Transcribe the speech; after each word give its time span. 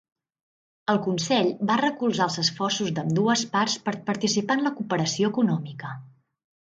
El 0.93 0.99
Consell 1.07 1.51
va 1.71 1.75
recolzar 1.81 2.27
els 2.29 2.39
esforços 2.43 2.91
d'ambdues 2.95 3.45
parts 3.55 3.77
per 3.85 3.93
participar 4.09 4.57
en 4.61 4.65
la 4.69 4.73
cooperació 4.79 5.31
econòmica. 5.35 5.93